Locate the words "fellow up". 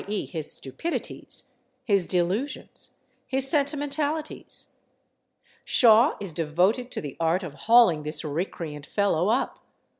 8.87-9.63